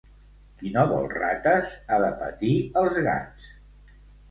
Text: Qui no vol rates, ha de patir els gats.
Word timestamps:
Qui 0.61 0.71
no 0.77 0.85
vol 0.91 1.05
rates, 1.11 1.75
ha 1.97 2.01
de 2.05 2.11
patir 2.23 2.51
els 2.83 3.01
gats. 3.11 3.49